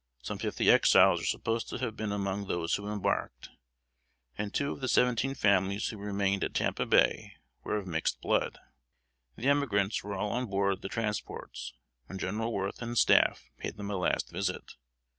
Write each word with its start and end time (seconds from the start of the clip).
Some 0.23 0.39
fifty 0.39 0.71
Exiles 0.71 1.21
are 1.21 1.25
supposed 1.25 1.69
to 1.69 1.77
have 1.77 1.95
been 1.95 2.11
among 2.11 2.47
those 2.47 2.73
who 2.73 2.87
embarked, 2.91 3.49
and 4.35 4.51
two 4.51 4.71
of 4.71 4.79
the 4.81 4.87
seventeen 4.87 5.35
families 5.35 5.89
who 5.89 5.97
remained 5.99 6.43
at 6.43 6.55
Tampa 6.55 6.87
Bay 6.87 7.33
were 7.63 7.77
of 7.77 7.85
mixed 7.85 8.19
blood. 8.19 8.57
The 9.35 9.47
emigrants 9.47 10.03
were 10.03 10.15
all 10.15 10.31
on 10.31 10.47
board 10.47 10.81
the 10.81 10.89
transports, 10.89 11.73
when 12.07 12.17
General 12.17 12.51
Worth 12.51 12.81
and 12.81 12.97
staff 12.97 13.45
paid 13.59 13.77
them 13.77 13.91
a 13.91 13.95
last 13.95 14.31
visit. 14.31 14.73